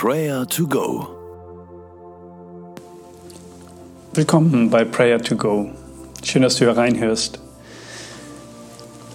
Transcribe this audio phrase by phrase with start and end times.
[0.00, 1.08] Prayer to Go.
[4.14, 5.72] Willkommen bei Prayer to Go.
[6.22, 7.40] Schön, dass du hier reinhörst.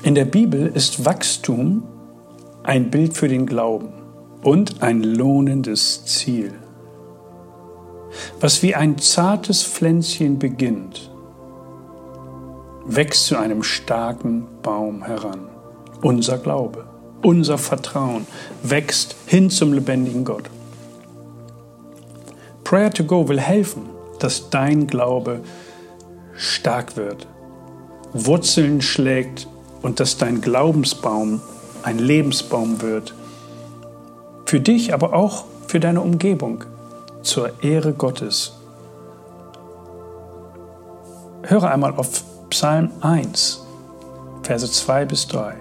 [0.03, 1.83] In der Bibel ist Wachstum
[2.63, 3.93] ein Bild für den Glauben
[4.41, 6.51] und ein lohnendes Ziel.
[8.41, 11.09] Was wie ein zartes Pflänzchen beginnt,
[12.85, 15.47] wächst zu einem starken Baum heran.
[16.01, 16.83] Unser Glaube,
[17.21, 18.27] unser Vertrauen
[18.63, 20.49] wächst hin zum lebendigen Gott.
[22.73, 23.87] Prayer to Go will helfen,
[24.17, 25.41] dass dein Glaube
[26.35, 27.27] stark wird,
[28.13, 29.47] Wurzeln schlägt
[29.83, 31.39] und dass dein Glaubensbaum
[31.83, 33.13] ein Lebensbaum wird.
[34.47, 36.63] Für dich, aber auch für deine Umgebung,
[37.21, 38.53] zur Ehre Gottes.
[41.43, 43.67] Höre einmal auf Psalm 1,
[44.41, 45.57] Verse 2 bis 3.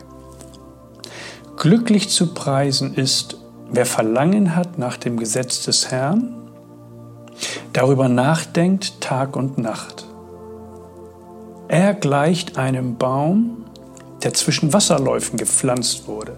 [1.58, 3.36] Glücklich zu preisen ist,
[3.70, 6.38] wer Verlangen hat nach dem Gesetz des Herrn,
[7.72, 10.06] darüber nachdenkt Tag und Nacht.
[11.68, 13.64] Er gleicht einem Baum,
[14.22, 16.36] der zwischen Wasserläufen gepflanzt wurde.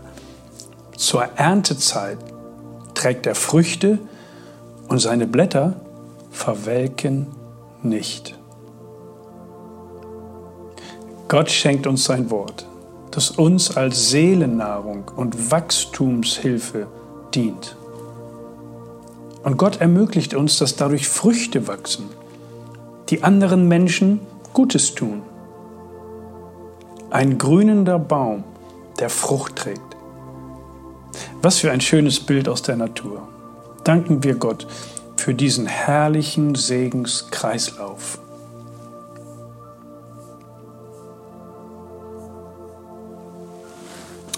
[0.97, 2.19] Zur Erntezeit
[2.94, 3.98] trägt er Früchte
[4.88, 5.75] und seine Blätter
[6.30, 7.27] verwelken
[7.82, 8.38] nicht.
[11.28, 12.66] Gott schenkt uns sein Wort,
[13.10, 16.86] das uns als Seelennahrung und Wachstumshilfe
[17.34, 17.77] dient.
[19.45, 22.09] Und Gott ermöglicht uns, dass dadurch Früchte wachsen,
[23.11, 24.20] die anderen Menschen
[24.55, 25.23] Gutes tun.
[27.11, 28.42] Ein grünender Baum,
[28.98, 29.81] der Frucht trägt.
[31.42, 33.28] Was für ein schönes Bild aus der Natur.
[33.84, 34.67] Danken wir Gott
[35.17, 38.19] für diesen herrlichen Segenskreislauf.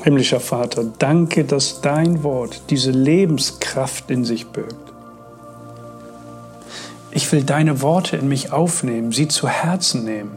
[0.03, 4.96] Himmlischer Vater, danke, dass dein Wort diese Lebenskraft in sich birgt.
[7.17, 10.37] Ich will deine Worte in mich aufnehmen, sie zu Herzen nehmen.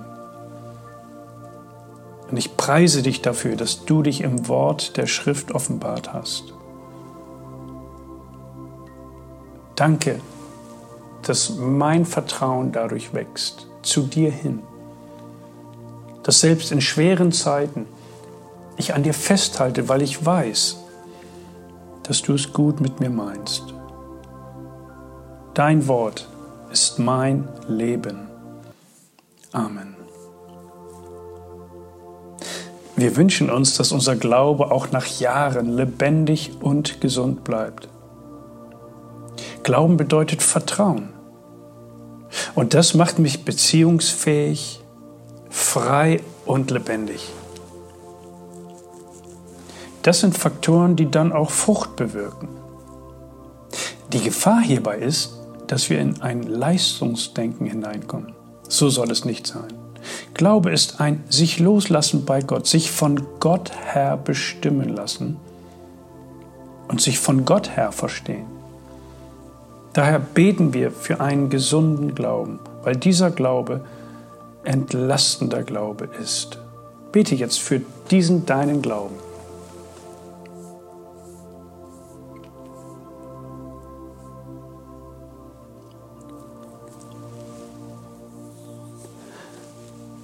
[2.32, 6.54] Und ich preise dich dafür, dass du dich im Wort der Schrift offenbart hast.
[9.76, 10.22] Danke,
[11.24, 14.62] dass mein Vertrauen dadurch wächst, zu dir hin.
[16.24, 17.88] Dass selbst in schweren Zeiten
[18.78, 20.78] ich an dir festhalte, weil ich weiß,
[22.04, 23.74] dass du es gut mit mir meinst.
[25.54, 26.30] Dein Wort
[26.72, 28.28] ist mein Leben.
[29.52, 29.96] Amen.
[32.96, 37.88] Wir wünschen uns, dass unser Glaube auch nach Jahren lebendig und gesund bleibt.
[39.64, 41.10] Glauben bedeutet Vertrauen.
[42.56, 44.82] Und das macht mich beziehungsfähig,
[45.50, 47.30] frei und lebendig.
[50.04, 52.50] Das sind Faktoren, die dann auch Frucht bewirken.
[54.12, 55.39] Die Gefahr hierbei ist,
[55.70, 58.34] dass wir in ein Leistungsdenken hineinkommen.
[58.68, 59.72] So soll es nicht sein.
[60.34, 65.38] Glaube ist ein sich loslassen bei Gott, sich von Gott her bestimmen lassen
[66.88, 68.48] und sich von Gott her verstehen.
[69.94, 73.86] Daher beten wir für einen gesunden Glauben, weil dieser Glaube
[74.64, 76.60] entlastender Glaube ist.
[77.12, 79.16] Bete jetzt für diesen deinen Glauben.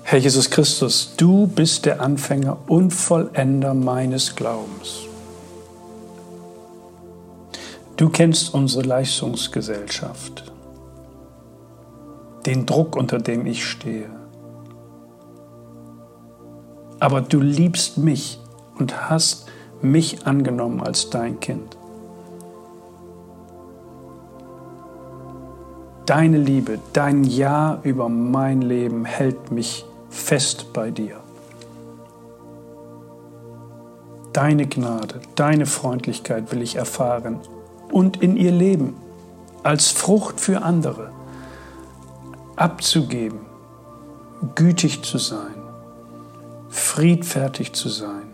[0.07, 4.99] Herr Jesus Christus, du bist der Anfänger und Vollender meines Glaubens.
[7.97, 10.53] Du kennst unsere Leistungsgesellschaft,
[12.45, 14.07] den Druck, unter dem ich stehe.
[16.99, 18.39] Aber du liebst mich
[18.77, 19.47] und hast
[19.81, 21.77] mich angenommen als dein Kind.
[26.05, 29.83] Deine Liebe, dein Ja über mein Leben hält mich
[30.15, 31.17] fest bei dir.
[34.33, 37.39] Deine Gnade, deine Freundlichkeit will ich erfahren
[37.91, 38.95] und in ihr leben,
[39.63, 41.11] als Frucht für andere,
[42.55, 43.39] abzugeben,
[44.55, 45.55] gütig zu sein,
[46.69, 48.33] friedfertig zu sein,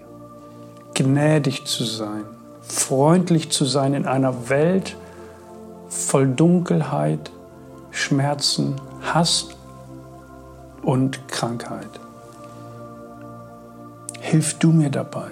[0.93, 2.25] gnädig zu sein,
[2.61, 4.95] freundlich zu sein in einer Welt
[5.89, 7.31] voll Dunkelheit,
[7.91, 9.49] Schmerzen, Hass
[10.81, 11.99] und Krankheit.
[14.19, 15.31] Hilf du mir dabei.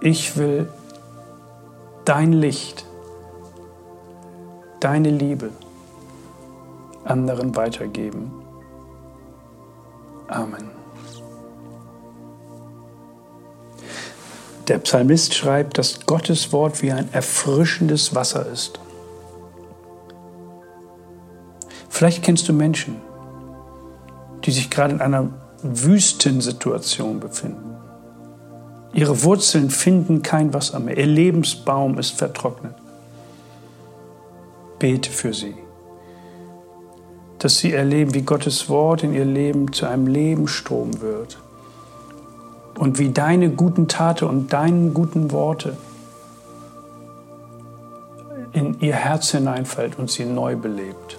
[0.00, 0.68] Ich will
[2.04, 2.84] dein Licht,
[4.80, 5.50] deine Liebe
[7.04, 8.32] anderen weitergeben.
[10.28, 10.70] Amen.
[14.68, 18.78] Der Psalmist schreibt, dass Gottes Wort wie ein erfrischendes Wasser ist.
[21.88, 23.00] Vielleicht kennst du Menschen,
[24.44, 25.28] die sich gerade in einer
[25.62, 27.76] Wüstensituation befinden.
[28.92, 30.98] Ihre Wurzeln finden kein Wasser mehr.
[30.98, 32.74] Ihr Lebensbaum ist vertrocknet.
[34.78, 35.54] Bete für sie,
[37.38, 41.38] dass sie erleben, wie Gottes Wort in ihr Leben zu einem Lebensstrom wird
[42.78, 45.76] und wie deine guten Taten und deine guten Worte
[48.52, 51.16] in ihr Herz hineinfällt und sie neu belebt.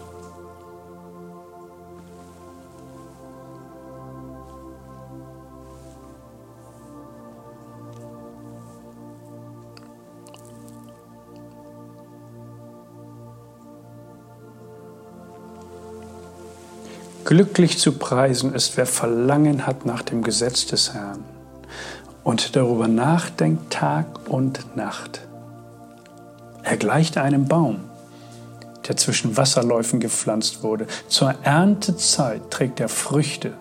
[17.26, 21.24] Glücklich zu preisen ist, wer Verlangen hat nach dem Gesetz des Herrn
[22.24, 25.22] und darüber nachdenkt Tag und Nacht.
[26.64, 27.82] Er gleicht einem Baum,
[28.88, 30.88] der zwischen Wasserläufen gepflanzt wurde.
[31.08, 33.54] Zur Erntezeit trägt er Früchte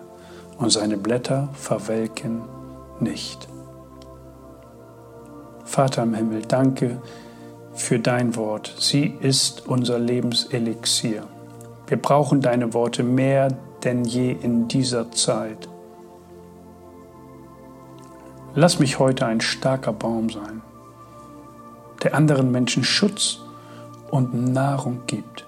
[0.57, 2.41] und seine Blätter verwelken
[2.99, 3.47] nicht.
[5.65, 7.01] Vater im Himmel, danke
[7.73, 8.73] für dein Wort.
[8.77, 11.23] Sie ist unser Lebenselixier.
[11.87, 13.49] Wir brauchen deine Worte mehr
[13.83, 15.67] denn je in dieser Zeit.
[18.55, 20.61] Lass mich heute ein starker Baum sein,
[22.03, 23.39] der anderen Menschen Schutz
[24.11, 25.45] und Nahrung gibt.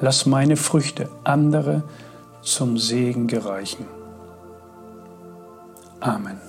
[0.00, 1.82] Lass meine Früchte andere
[2.42, 3.86] zum Segen gereichen.
[6.00, 6.40] Amen.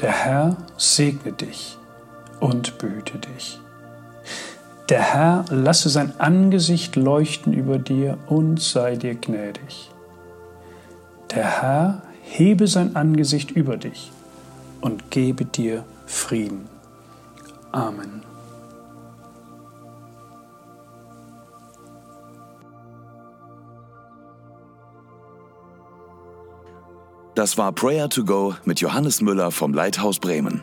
[0.00, 1.78] Der Herr segne dich
[2.40, 3.63] und behüte dich.
[4.90, 9.90] Der Herr lasse sein Angesicht leuchten über dir und sei dir gnädig.
[11.34, 14.12] Der Herr hebe sein Angesicht über dich
[14.82, 16.68] und gebe dir Frieden.
[17.72, 18.22] Amen.
[27.34, 30.62] Das war Prayer to Go mit Johannes Müller vom Leithaus Bremen.